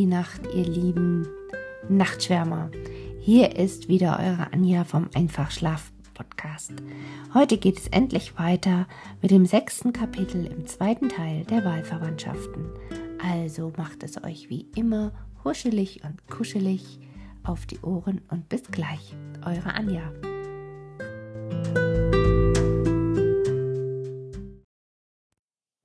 [0.00, 1.28] die Nacht, ihr lieben
[1.90, 2.70] Nachtschwärmer.
[3.20, 6.72] Hier ist wieder eure Anja vom Einfachschlaf Podcast.
[7.34, 8.88] Heute geht es endlich weiter
[9.20, 12.70] mit dem sechsten Kapitel im zweiten Teil der Wahlverwandtschaften.
[13.22, 15.12] Also macht es euch wie immer
[15.44, 16.98] huschelig und kuschelig
[17.42, 19.14] auf die Ohren und bis gleich.
[19.44, 20.10] Eure Anja.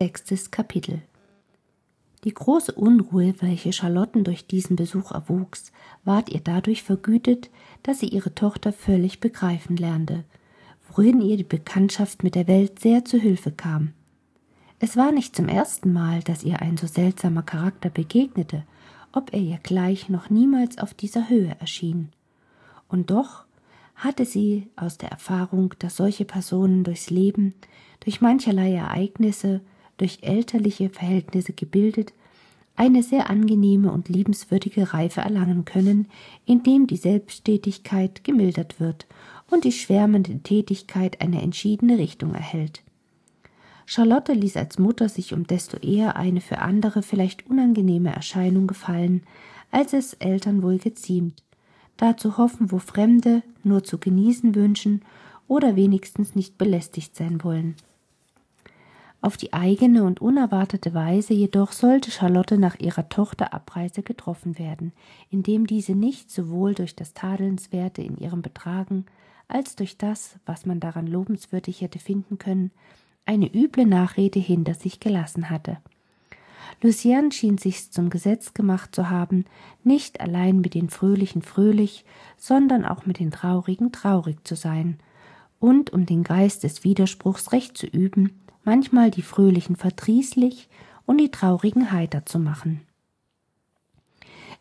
[0.02, 1.02] Sechstes Kapitel
[2.26, 5.72] die große Unruhe, welche Charlotten durch diesen Besuch erwuchs,
[6.04, 7.52] ward ihr dadurch vergütet,
[7.84, 10.26] dass sie ihre Tochter völlig begreifen lernte,
[10.90, 13.94] worin ihr die Bekanntschaft mit der Welt sehr zu Hilfe kam.
[14.80, 18.64] Es war nicht zum ersten Mal, dass ihr ein so seltsamer Charakter begegnete,
[19.14, 22.10] ob er ihr gleich noch niemals auf dieser Höhe erschien.
[22.90, 23.46] Und doch
[23.96, 27.54] hatte sie aus der Erfahrung, dass solche Personen durchs Leben,
[28.00, 29.62] durch mancherlei Ereignisse,
[29.98, 32.14] durch elterliche Verhältnisse gebildet,
[32.76, 36.08] eine sehr angenehme und liebenswürdige Reife erlangen können,
[36.46, 39.06] indem die Selbsttätigkeit gemildert wird
[39.50, 42.84] und die schwärmende Tätigkeit eine entschiedene Richtung erhält.
[43.86, 49.22] Charlotte ließ als Mutter sich um desto eher eine für andere vielleicht unangenehme Erscheinung gefallen,
[49.72, 51.44] als es Eltern wohl geziemt,
[51.98, 55.02] da zu hoffen, wo Fremde nur zu genießen wünschen
[55.48, 57.76] oder wenigstens nicht belästigt sein wollen.
[59.26, 64.94] Auf die eigene und unerwartete Weise jedoch sollte Charlotte nach ihrer Tochterabreise getroffen werden,
[65.32, 69.08] indem diese nicht sowohl durch das Tadelnswerte in ihrem Betragen
[69.48, 72.70] als durch das, was man daran lobenswürdig hätte finden können,
[73.26, 75.78] eine üble Nachrede hinter sich gelassen hatte.
[76.84, 79.46] Lucien schien sich's zum Gesetz gemacht zu haben,
[79.84, 82.06] nicht allein mit den Fröhlichen fröhlich,
[82.38, 85.00] sondern auch mit den Traurigen traurig zu sein,
[85.60, 90.68] und um den Geist des Widerspruchs recht zu üben, manchmal die Fröhlichen verdrießlich
[91.06, 92.82] und die Traurigen heiter zu machen.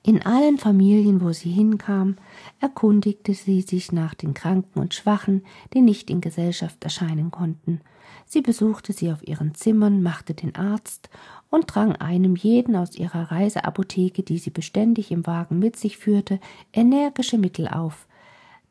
[0.06, 2.16] In allen Familien, wo sie hinkam,
[2.60, 7.80] erkundigte sie sich nach den Kranken und Schwachen, die nicht in Gesellschaft erscheinen konnten.
[8.26, 11.08] Sie besuchte sie auf ihren Zimmern, machte den Arzt
[11.48, 16.38] und drang einem jeden aus ihrer Reiseapotheke, die sie beständig im Wagen mit sich führte,
[16.74, 18.06] energische Mittel auf,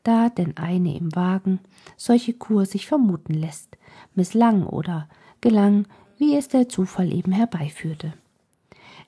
[0.04, 1.58] da denn eine im Wagen
[1.96, 3.76] solche Kur sich vermuten lässt,
[4.14, 5.08] misslang oder
[5.44, 8.14] gelang, wie es der Zufall eben herbeiführte.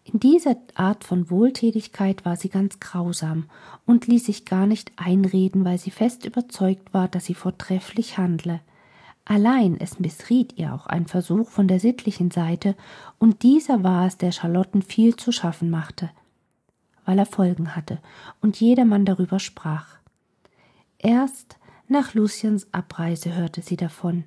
[0.05, 3.47] In dieser Art von Wohltätigkeit war sie ganz grausam
[3.87, 8.61] und ließ sich gar nicht einreden, weil sie fest überzeugt war, dass sie vortrefflich handle.
[9.25, 12.77] Allein es missriet ihr auch ein Versuch von der sittlichen Seite,
[13.19, 16.11] und dieser war es, der Charlotten viel zu schaffen machte,
[17.07, 17.99] weil er Folgen hatte
[18.43, 19.87] und jedermann darüber sprach.
[20.99, 21.57] Erst
[21.89, 24.25] nach Luciens Abreise hörte sie davon.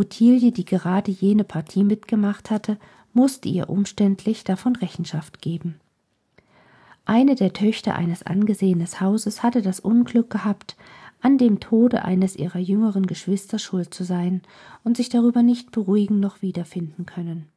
[0.00, 2.78] Ottilie, die gerade jene Partie mitgemacht hatte,
[3.12, 5.78] musste ihr umständlich davon Rechenschaft geben.
[7.04, 10.76] Eine der Töchter eines angesehenen Hauses hatte das Unglück gehabt,
[11.20, 14.40] an dem Tode eines ihrer jüngeren Geschwister schuld zu sein
[14.84, 17.48] und sich darüber nicht beruhigen noch wiederfinden können.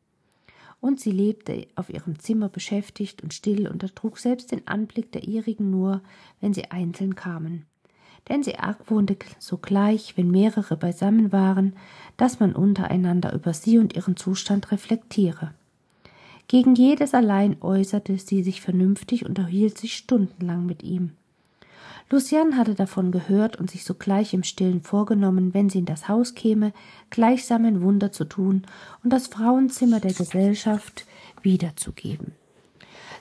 [0.81, 5.23] Und sie lebte auf ihrem Zimmer beschäftigt und still und ertrug selbst den Anblick der
[5.23, 6.01] ihrigen nur,
[6.41, 7.65] wenn sie einzeln kamen
[8.29, 11.73] denn sie argwohnte sogleich, wenn mehrere beisammen waren,
[12.17, 15.53] dass man untereinander über sie und ihren Zustand reflektiere.
[16.47, 21.11] Gegen jedes allein äußerte sie sich vernünftig und erhielt sich stundenlang mit ihm.
[22.09, 26.35] Lucian hatte davon gehört und sich sogleich im stillen vorgenommen, wenn sie in das Haus
[26.35, 26.73] käme,
[27.09, 28.63] gleichsam ein Wunder zu tun
[29.03, 31.07] und das Frauenzimmer der Gesellschaft
[31.41, 32.33] wiederzugeben.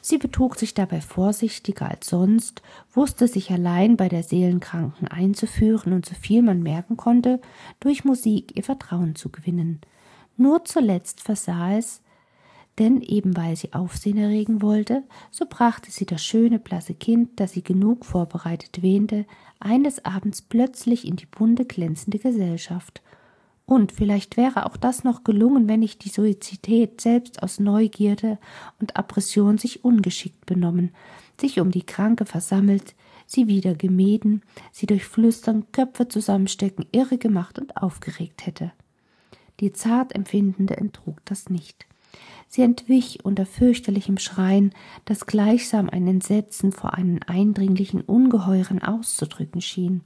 [0.05, 2.61] Sie betrug sich dabei vorsichtiger als sonst,
[2.93, 7.41] wusste sich allein bei der Seelenkranken einzuführen und so viel man merken konnte,
[7.79, 9.81] durch Musik ihr Vertrauen zu gewinnen.
[10.37, 12.03] Nur zuletzt versah es,
[12.81, 17.53] denn eben weil sie Aufsehen erregen wollte, so brachte sie das schöne blasse Kind, das
[17.53, 19.25] sie genug vorbereitet wähnte,
[19.61, 23.03] eines Abends plötzlich in die bunte glänzende Gesellschaft
[23.73, 28.37] und vielleicht wäre auch das noch gelungen, wenn nicht die Suizität selbst aus Neugierde
[28.79, 30.91] und Aggression sich ungeschickt benommen,
[31.41, 34.43] sich um die Kranke versammelt, sie wieder gemieden,
[34.73, 38.73] sie durch Flüstern, Köpfe zusammenstecken irre gemacht und aufgeregt hätte.
[39.61, 41.87] Die zart Empfindende enttrug das nicht.
[42.49, 44.75] Sie entwich unter fürchterlichem Schreien,
[45.07, 50.03] das gleichsam ein Entsetzen vor einem eindringlichen Ungeheuren auszudrücken schien.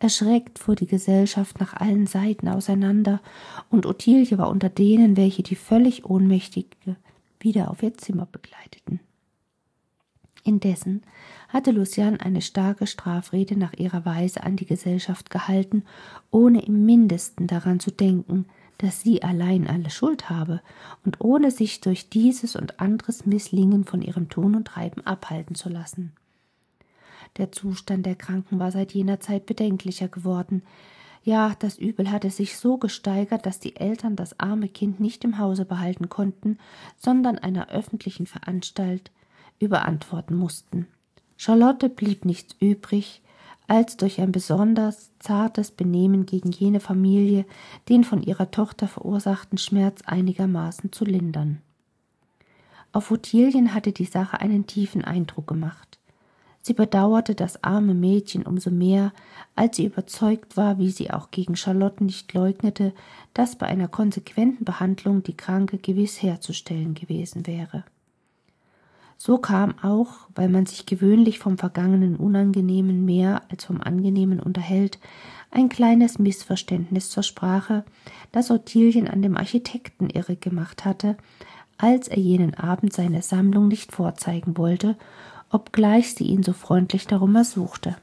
[0.00, 3.20] Erschreckt fuhr die Gesellschaft nach allen Seiten auseinander,
[3.68, 6.96] und Ottilie war unter denen, welche die völlig Ohnmächtige
[7.40, 9.00] wieder auf ihr Zimmer begleiteten.
[10.44, 11.02] Indessen
[11.48, 15.84] hatte Lucian eine starke Strafrede nach ihrer Weise an die Gesellschaft gehalten,
[16.30, 18.46] ohne im mindesten daran zu denken,
[18.78, 20.62] dass sie allein alle Schuld habe
[21.04, 25.68] und ohne sich durch dieses und anderes Misslingen von ihrem Tun und Treiben abhalten zu
[25.68, 26.12] lassen.
[27.36, 30.62] Der Zustand der Kranken war seit jener Zeit bedenklicher geworden.
[31.22, 35.38] Ja, das Übel hatte sich so gesteigert, dass die Eltern das arme Kind nicht im
[35.38, 36.58] Hause behalten konnten,
[36.96, 39.10] sondern einer öffentlichen Veranstalt
[39.58, 40.86] überantworten mussten.
[41.36, 43.22] Charlotte blieb nichts übrig,
[43.68, 47.44] als durch ein besonders zartes Benehmen gegen jene Familie
[47.88, 51.60] den von ihrer Tochter verursachten Schmerz einigermaßen zu lindern.
[52.92, 55.97] Auf Ottilien hatte die Sache einen tiefen Eindruck gemacht.
[56.68, 59.14] Sie bedauerte das arme Mädchen umso mehr,
[59.56, 62.92] als sie überzeugt war, wie sie auch gegen Charlotte nicht leugnete,
[63.32, 67.84] dass bei einer konsequenten Behandlung die Kranke gewiss herzustellen gewesen wäre.
[69.16, 74.98] So kam auch, weil man sich gewöhnlich vom Vergangenen Unangenehmen mehr als vom Angenehmen unterhält,
[75.50, 77.82] ein kleines Missverständnis zur Sprache,
[78.30, 81.16] das Ottilien an dem Architekten irre gemacht hatte,
[81.78, 84.98] als er jenen Abend seine Sammlung nicht vorzeigen wollte,
[85.50, 87.96] obgleich sie ihn so freundlich darum ersuchte.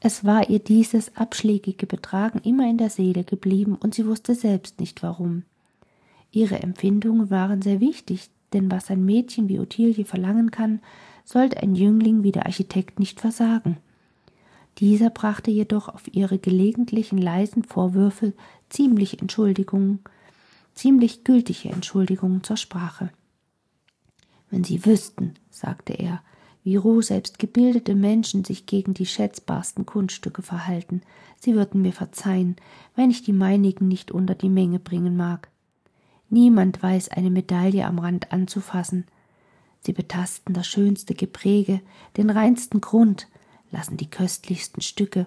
[0.00, 4.78] Es war ihr dieses abschlägige Betragen immer in der Seele geblieben, und sie wusste selbst
[4.78, 5.44] nicht warum.
[6.30, 10.80] Ihre Empfindungen waren sehr wichtig, denn was ein Mädchen wie Ottilie verlangen kann,
[11.24, 13.78] sollte ein Jüngling wie der Architekt nicht versagen.
[14.78, 18.34] Dieser brachte jedoch auf ihre gelegentlichen leisen Vorwürfe
[18.68, 20.00] ziemlich Entschuldigungen,
[20.74, 23.10] ziemlich gültige Entschuldigungen zur Sprache.
[24.50, 26.22] Wenn Sie wüssten, sagte er,
[26.66, 31.02] wie roh selbst gebildete Menschen sich gegen die schätzbarsten Kunststücke verhalten,
[31.38, 32.56] Sie würden mir verzeihen,
[32.96, 35.48] wenn ich die meinigen nicht unter die Menge bringen mag.
[36.28, 39.04] Niemand weiß eine Medaille am Rand anzufassen.
[39.78, 41.82] Sie betasten das schönste Gepräge,
[42.16, 43.28] den reinsten Grund,
[43.70, 45.26] lassen die köstlichsten Stücke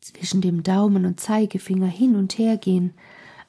[0.00, 2.94] zwischen dem Daumen und Zeigefinger hin und her gehen,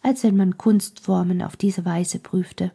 [0.01, 2.73] als wenn man Kunstformen auf diese Weise prüfte.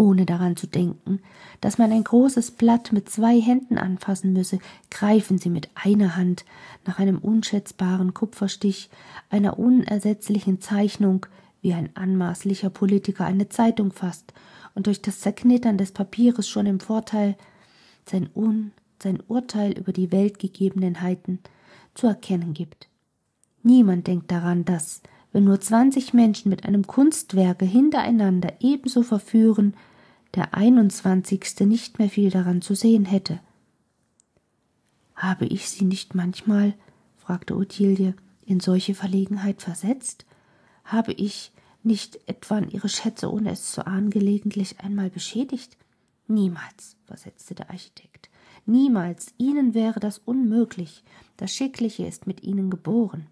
[0.00, 1.20] Ohne daran zu denken,
[1.60, 4.58] dass man ein großes Blatt mit zwei Händen anfassen müsse,
[4.90, 6.46] greifen sie mit einer Hand
[6.86, 8.88] nach einem unschätzbaren Kupferstich,
[9.28, 11.26] einer unersetzlichen Zeichnung,
[11.60, 14.32] wie ein anmaßlicher Politiker eine Zeitung fasst
[14.74, 17.36] und durch das Zerknittern des Papieres schon im Vorteil
[18.06, 21.40] sein Un, sein Urteil über die Weltgegebenheiten
[21.92, 22.88] zu erkennen gibt.
[23.62, 29.74] Niemand denkt daran, dass, wenn nur zwanzig Menschen mit einem Kunstwerke hintereinander ebenso verführen,
[30.34, 33.40] der einundzwanzigste nicht mehr viel daran zu sehen hätte.
[35.14, 36.74] Habe ich Sie nicht manchmal,
[37.16, 38.14] fragte Ottilie,
[38.46, 40.24] in solche Verlegenheit versetzt?
[40.84, 45.76] Habe ich nicht etwa ihre Schätze, ohne es zu ahnen, gelegentlich einmal beschädigt?
[46.26, 48.30] Niemals, versetzte der Architekt.
[48.66, 49.34] Niemals.
[49.36, 51.02] Ihnen wäre das unmöglich.
[51.36, 53.26] Das Schickliche ist mit Ihnen geboren.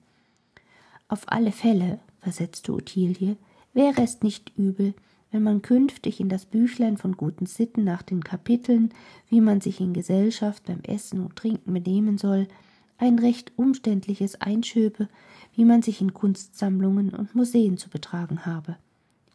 [1.07, 3.37] Auf alle Fälle, versetzte Ottilie,
[3.73, 4.95] wäre es nicht übel,
[5.31, 8.91] wenn man künftig in das Büchlein von guten Sitten nach den Kapiteln,
[9.29, 12.49] wie man sich in Gesellschaft beim Essen und Trinken benehmen soll,
[12.97, 15.09] ein recht umständliches einschöbe,
[15.55, 18.77] wie man sich in Kunstsammlungen und Museen zu betragen habe.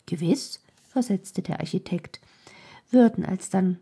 [0.06, 2.19] Gewiss, versetzte der Architekt,
[2.92, 3.80] würden alsdann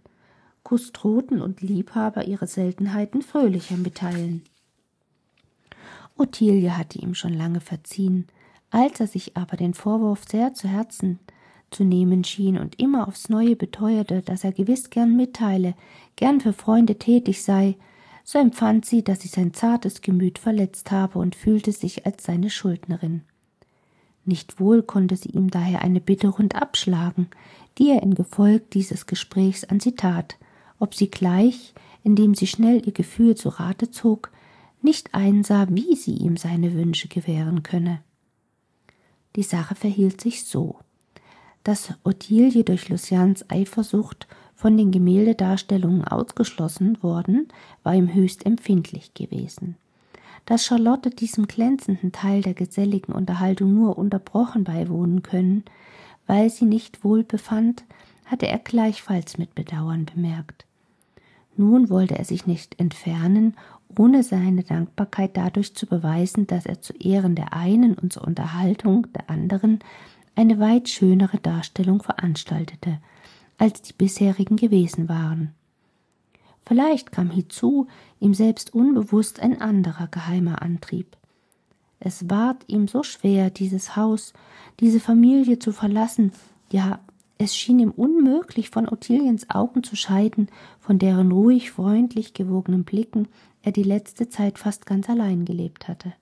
[0.63, 4.43] Kustroten und Liebhaber ihre Seltenheiten fröhlicher mitteilen.
[6.17, 8.27] Ottilie hatte ihm schon lange verziehen,
[8.69, 11.19] als er sich aber den Vorwurf sehr zu Herzen
[11.71, 15.73] zu nehmen schien und immer aufs neue beteuerte, dass er gewiss gern mitteile,
[16.15, 17.77] gern für Freunde tätig sei,
[18.23, 22.49] so empfand sie, dass sie sein zartes Gemüt verletzt habe und fühlte sich als seine
[22.49, 23.23] Schuldnerin.
[24.25, 27.27] Nicht wohl konnte sie ihm daher eine Bitte rund abschlagen,
[27.77, 30.37] die er in Gefolg dieses Gesprächs an sie tat,
[30.77, 31.73] ob sie gleich,
[32.03, 34.31] indem sie schnell ihr Gefühl zu Rate zog,
[34.81, 38.01] nicht einsah, wie sie ihm seine Wünsche gewähren könne.
[39.35, 40.77] Die Sache verhielt sich so,
[41.63, 47.48] dass Ottilie durch Lucians Eifersucht von den Gemäldedarstellungen ausgeschlossen worden,
[47.84, 49.75] war ihm höchst empfindlich gewesen.
[50.46, 55.63] Dass Charlotte diesem glänzenden Teil der geselligen Unterhaltung nur unterbrochen beiwohnen können,
[56.27, 57.84] weil sie nicht wohl befand,
[58.25, 60.65] hatte er gleichfalls mit Bedauern bemerkt.
[61.58, 63.56] Nun wollte er sich nicht entfernen,
[63.98, 69.08] ohne seine Dankbarkeit dadurch zu beweisen, dass er zu Ehren der einen und zur Unterhaltung
[69.13, 69.80] der anderen
[70.35, 73.00] eine weit schönere Darstellung veranstaltete,
[73.57, 75.53] als die bisherigen gewesen waren.
[76.65, 77.88] Vielleicht kam hiezu
[78.19, 81.17] ihm selbst unbewusst ein anderer geheimer Antrieb.
[82.00, 84.33] Es ward ihm so schwer, dieses Haus,
[84.79, 86.31] diese Familie zu verlassen,
[86.71, 87.00] ja,
[87.38, 90.47] es schien ihm unmöglich, von Ottiliens Augen zu scheiden,
[90.79, 93.27] von deren ruhig freundlich gewogenen Blicken
[93.63, 96.13] er die letzte Zeit fast ganz allein gelebt hatte.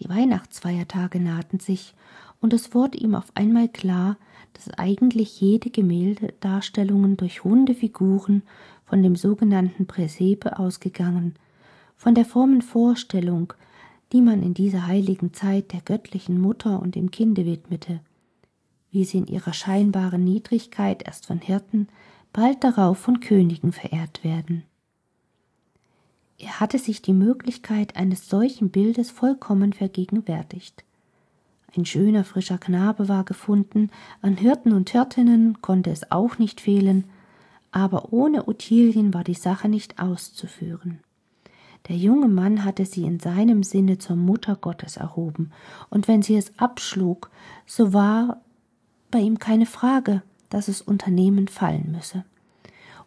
[0.00, 1.94] Die Weihnachtsfeiertage nahten sich,
[2.40, 4.16] und es wurde ihm auf einmal klar,
[4.54, 8.42] dass eigentlich jede Gemäldedarstellungen durch runde Figuren
[8.86, 11.34] von dem sogenannten Präsepe ausgegangen,
[11.96, 13.52] von der frommen Vorstellung,
[14.12, 18.00] die man in dieser heiligen Zeit der göttlichen Mutter und dem Kinde widmete,
[18.90, 21.88] wie sie in ihrer scheinbaren Niedrigkeit erst von Hirten,
[22.32, 24.64] bald darauf von Königen verehrt werden.
[26.42, 30.84] Er hatte sich die Möglichkeit eines solchen Bildes vollkommen vergegenwärtigt.
[31.76, 33.90] Ein schöner, frischer Knabe war gefunden,
[34.22, 37.04] an Hirten und Hirtinnen konnte es auch nicht fehlen,
[37.72, 41.00] aber ohne Ottilien war die Sache nicht auszuführen.
[41.88, 45.52] Der junge Mann hatte sie in seinem Sinne zur Mutter Gottes erhoben,
[45.90, 47.30] und wenn sie es abschlug,
[47.66, 48.40] so war
[49.10, 52.24] bei ihm keine Frage, dass es Unternehmen fallen müsse.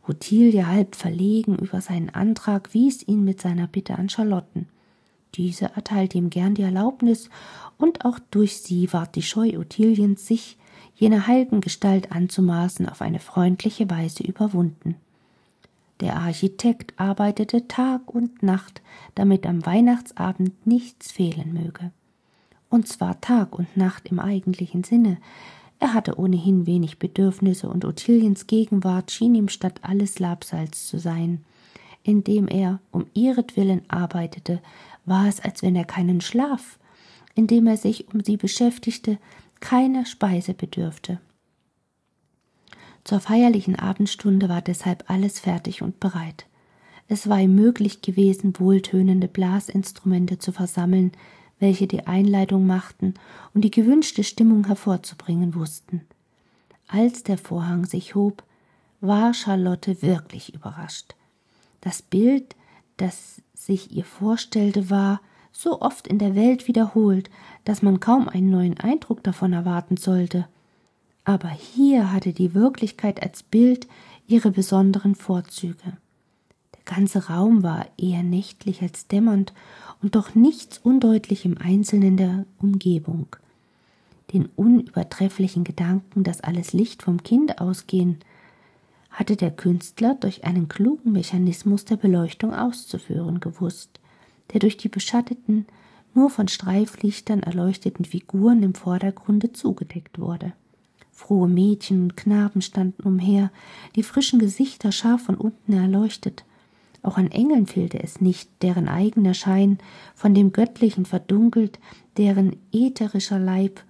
[0.07, 4.67] Ottilie, halb verlegen über seinen Antrag, wies ihn mit seiner Bitte an Charlotten.
[5.35, 7.29] Diese erteilte ihm gern die Erlaubnis,
[7.77, 10.57] und auch durch sie ward die Scheu Ottiliens, sich
[10.95, 14.95] jener heiligen Gestalt anzumaßen, auf eine freundliche Weise überwunden.
[15.99, 18.81] Der Architekt arbeitete Tag und Nacht,
[19.15, 21.91] damit am Weihnachtsabend nichts fehlen möge.
[22.69, 25.17] Und zwar Tag und Nacht im eigentlichen Sinne.
[25.83, 31.43] Er hatte ohnehin wenig Bedürfnisse, und Ottiliens Gegenwart schien ihm statt alles Labsalz zu sein.
[32.03, 34.61] Indem er um ihretwillen arbeitete,
[35.03, 36.79] war es, als wenn er keinen Schlaf,
[37.35, 39.17] indem er sich um sie beschäftigte,
[39.59, 41.19] keiner Speise bedürfte.
[43.03, 46.45] Zur feierlichen Abendstunde war deshalb alles fertig und bereit.
[47.09, 51.11] Es war ihm möglich gewesen, wohltönende Blasinstrumente zu versammeln,
[51.63, 53.13] welche die Einleitung machten
[53.53, 56.01] und die gewünschte Stimmung hervorzubringen wussten.
[56.89, 58.43] Als der Vorhang sich hob,
[58.99, 61.15] war Charlotte wirklich überrascht.
[61.79, 62.57] Das Bild,
[62.97, 65.21] das sich ihr vorstellte, war
[65.53, 67.29] so oft in der Welt wiederholt,
[67.63, 70.49] dass man kaum einen neuen Eindruck davon erwarten sollte.
[71.23, 73.87] Aber hier hatte die Wirklichkeit als Bild
[74.27, 75.97] ihre besonderen Vorzüge.
[76.85, 79.53] Ganze Raum war eher nächtlich als dämmernd
[80.01, 83.27] und doch nichts undeutlich im Einzelnen der Umgebung.
[84.33, 88.17] Den unübertrefflichen Gedanken, dass alles Licht vom Kind ausgehen,
[89.09, 93.99] hatte der Künstler durch einen klugen Mechanismus der Beleuchtung auszuführen gewusst,
[94.51, 95.67] der durch die beschatteten,
[96.15, 100.53] nur von Streiflichtern erleuchteten Figuren im Vordergrunde zugedeckt wurde.
[101.11, 103.51] Frohe Mädchen und Knaben standen umher,
[103.95, 106.43] die frischen Gesichter scharf von unten erleuchtet.
[107.03, 109.77] Auch an Engeln fehlte es nicht, deren eigener Schein
[110.15, 111.79] von dem Göttlichen verdunkelt,
[112.17, 113.83] deren ätherischer Leib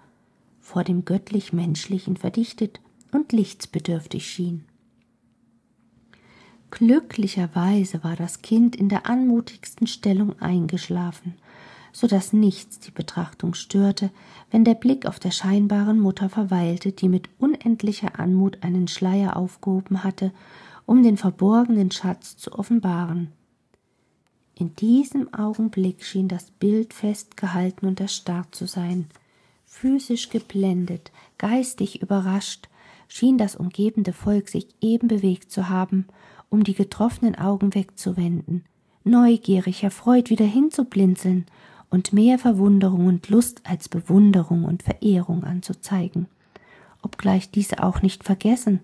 [0.59, 4.65] vor dem göttlich-menschlichen verdichtet und lichtsbedürftig schien.
[6.71, 11.35] Glücklicherweise war das Kind in der anmutigsten Stellung eingeschlafen,
[11.91, 14.09] so dass nichts die Betrachtung störte,
[14.49, 20.03] wenn der Blick auf der scheinbaren Mutter verweilte, die mit unendlicher Anmut einen Schleier aufgehoben
[20.03, 20.31] hatte,
[20.85, 23.31] um den verborgenen Schatz zu offenbaren.
[24.55, 29.07] In diesem Augenblick schien das Bild festgehalten und erstarrt zu sein.
[29.65, 32.69] Physisch geblendet, geistig überrascht,
[33.07, 36.05] schien das umgebende Volk sich eben bewegt zu haben
[36.53, 38.63] um die getroffenen Augen wegzuwenden,
[39.03, 41.47] neugierig, erfreut wieder hinzublinzeln
[41.89, 46.27] und mehr Verwunderung und Lust als Bewunderung und Verehrung anzuzeigen,
[47.01, 48.81] obgleich diese auch nicht vergessen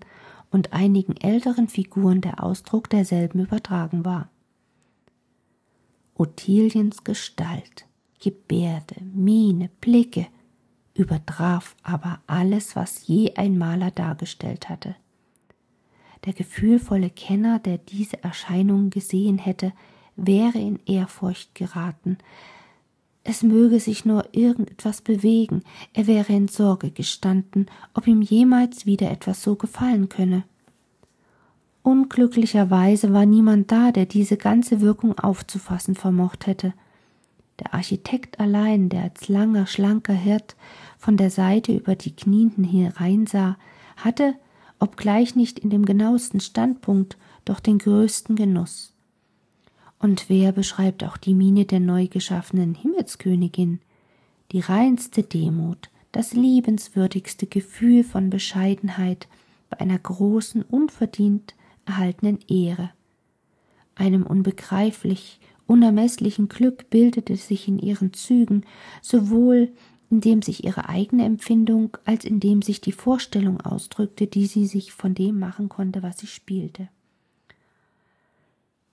[0.50, 4.28] und einigen älteren Figuren der Ausdruck derselben übertragen war.
[6.14, 7.86] Ottiliens Gestalt,
[8.20, 10.26] Gebärde, Miene, Blicke
[10.94, 14.96] übertraf aber alles, was je ein Maler dargestellt hatte.
[16.26, 19.72] Der gefühlvolle Kenner, der diese Erscheinung gesehen hätte,
[20.16, 22.18] wäre in Ehrfurcht geraten.
[23.30, 29.08] Es möge sich nur irgendetwas bewegen, er wäre in Sorge gestanden, ob ihm jemals wieder
[29.08, 30.42] etwas so gefallen könne.
[31.84, 36.74] Unglücklicherweise war niemand da, der diese ganze Wirkung aufzufassen vermocht hätte.
[37.60, 40.56] Der Architekt allein, der als langer, schlanker Hirt
[40.98, 43.58] von der Seite über die Knienden hereinsah,
[43.96, 44.34] hatte
[44.80, 48.89] obgleich nicht in dem genauesten Standpunkt, doch den größten Genuss.
[50.00, 53.80] Und wer beschreibt auch die Miene der neu geschaffenen Himmelskönigin?
[54.50, 59.28] Die reinste Demut, das liebenswürdigste Gefühl von Bescheidenheit
[59.68, 61.54] bei einer großen, unverdient
[61.84, 62.90] erhaltenen Ehre.
[63.94, 68.64] Einem unbegreiflich, unermeßlichen Glück bildete sich in ihren Zügen
[69.02, 69.70] sowohl
[70.10, 74.66] in dem sich ihre eigene Empfindung als in dem sich die Vorstellung ausdrückte, die sie
[74.66, 76.88] sich von dem machen konnte, was sie spielte.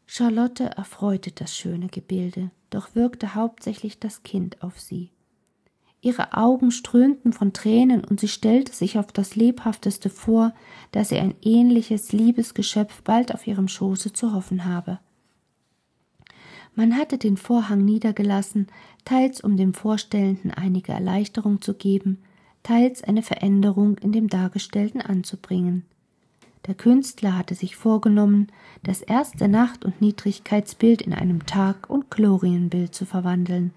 [0.07, 5.11] Charlotte erfreute das schöne Gebilde, doch wirkte hauptsächlich das Kind auf sie,
[6.01, 10.53] Ihre Augen strömten von Tränen und sie stellte sich auf das lebhafteste vor,
[10.91, 14.99] dass sie ein ähnliches liebes Geschöpf bald auf ihrem Schoße zu hoffen habe.
[16.75, 18.67] Man hatte den Vorhang niedergelassen,
[19.03, 22.19] teils um dem Vorstellenden einige Erleichterung zu geben,
[22.61, 25.85] teils eine Veränderung in dem Dargestellten anzubringen.
[26.67, 28.47] Der Künstler hatte sich vorgenommen,
[28.83, 33.71] das erste Nacht- und Niedrigkeitsbild in einem Tag- und Glorienbild zu verwandeln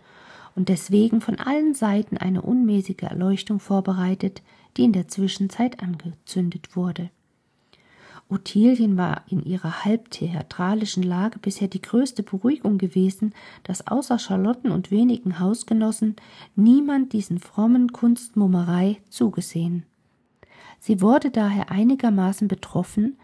[0.56, 4.42] und deswegen von allen Seiten eine unmäßige Erleuchtung vorbereitet,
[4.76, 7.10] die in der Zwischenzeit angezündet wurde.
[8.28, 14.70] Ottilien war in ihrer halb theatralischen Lage bisher die größte Beruhigung gewesen, dass außer Charlotten
[14.70, 16.16] und wenigen Hausgenossen
[16.54, 19.84] niemand diesen frommen Kunstmummerei zugesehen.
[20.80, 23.18] Sie wurde daher einigermaßen betroffen,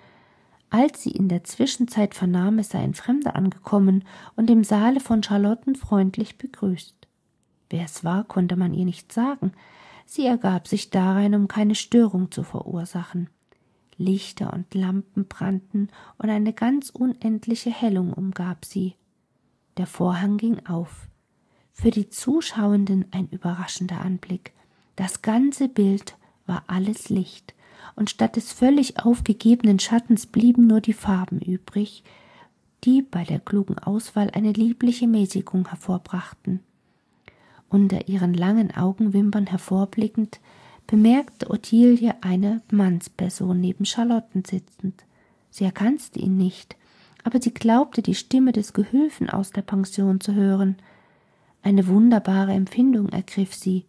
[0.69, 4.05] als sie in der Zwischenzeit vernahm, es sei ein Fremder angekommen
[4.37, 6.95] und im Saale von Charlotten freundlich begrüßt.
[7.71, 9.53] Wer es war, konnte man ihr nicht sagen.
[10.05, 13.31] Sie ergab sich darein, um keine Störung zu verursachen.
[13.97, 18.95] Lichter und Lampen brannten und eine ganz unendliche Hellung umgab sie.
[19.79, 21.09] Der Vorhang ging auf.
[21.73, 24.53] Für die Zuschauenden ein überraschender Anblick.
[24.97, 27.55] Das ganze Bild war alles Licht,
[27.95, 32.05] und statt des völlig aufgegebenen Schattens blieben nur die Farben übrig,
[32.85, 36.61] die bei der klugen Auswahl eine liebliche Mäßigung hervorbrachten.
[37.69, 40.41] Unter ihren langen Augenwimpern hervorblickend
[40.87, 45.05] bemerkte Ottilie eine Mannsperson neben Charlotten sitzend.
[45.51, 46.77] Sie erkannte ihn nicht,
[47.25, 50.77] aber sie glaubte die Stimme des Gehülfen aus der Pension zu hören.
[51.63, 53.85] Eine wunderbare Empfindung ergriff sie.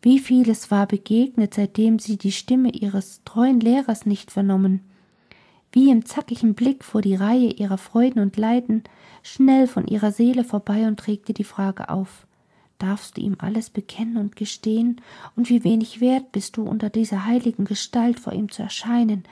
[0.00, 4.80] Wie vieles war begegnet, seitdem sie die Stimme ihres treuen Lehrers nicht vernommen.
[5.72, 8.84] Wie im zackigen Blick vor die Reihe ihrer Freuden und Leiden,
[9.22, 12.26] schnell von ihrer Seele vorbei und regte die Frage auf
[12.78, 15.00] darfst du ihm alles bekennen und gestehen,
[15.36, 19.24] und wie wenig wert bist du unter dieser heiligen Gestalt vor ihm zu erscheinen,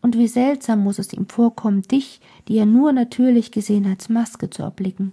[0.00, 4.50] und wie seltsam muss es ihm vorkommen, dich, die er nur natürlich gesehen als Maske
[4.50, 5.12] zu erblicken.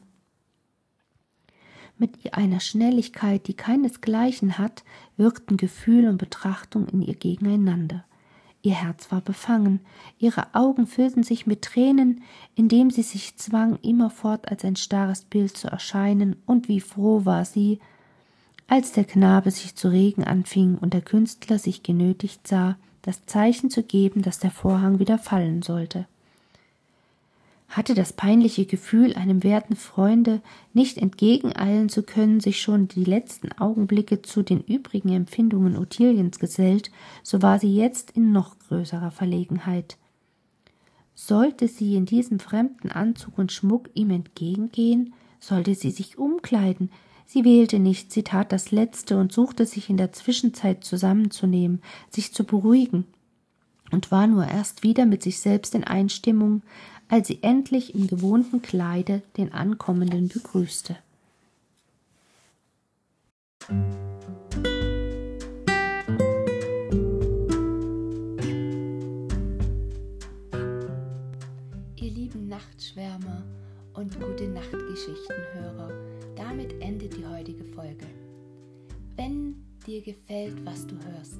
[2.02, 4.86] Mit einer Schnelligkeit, die keinesgleichen hat,
[5.18, 8.06] wirkten Gefühl und Betrachtung in ihr gegeneinander.
[8.62, 9.82] Ihr Herz war befangen,
[10.18, 12.24] ihre Augen füllten sich mit Tränen,
[12.56, 17.44] indem sie sich zwang, immerfort als ein starres Bild zu erscheinen, und wie froh war
[17.44, 17.80] sie,
[18.68, 23.70] als der Knabe sich zu regen anfing und der Künstler sich genötigt sah, das Zeichen
[23.70, 26.08] zu geben, dass der Vorhang wieder fallen sollte
[27.70, 30.42] hatte das peinliche Gefühl, einem werten Freunde
[30.74, 36.92] nicht entgegeneilen zu können, sich schon die letzten Augenblicke zu den übrigen Empfindungen Ottiliens gesellt,
[37.22, 39.98] so war sie jetzt in noch größerer Verlegenheit.
[41.14, 46.90] Sollte sie in diesem fremden Anzug und Schmuck ihm entgegengehen, sollte sie sich umkleiden,
[47.28, 52.34] sie wählte nicht, sie tat das Letzte und suchte sich in der Zwischenzeit zusammenzunehmen, sich
[52.34, 53.06] zu beruhigen,
[53.92, 56.62] und war nur erst wieder mit sich selbst in Einstimmung,
[57.10, 60.96] als sie endlich im gewohnten Kleide den Ankommenden begrüßte.
[71.96, 73.44] Ihr lieben Nachtschwärmer
[73.96, 75.92] und gute Nachtgeschichtenhörer,
[76.36, 78.06] damit endet die heutige Folge.
[79.16, 81.40] Wenn dir gefällt, was du hörst,